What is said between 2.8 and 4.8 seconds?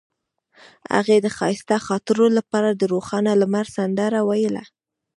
روښانه لمر سندره ویله.